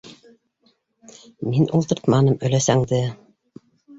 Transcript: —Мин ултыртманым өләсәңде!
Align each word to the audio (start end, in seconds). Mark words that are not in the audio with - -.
—Мин 1.49 1.69
ултыртманым 1.79 2.39
өләсәңде! 2.49 3.03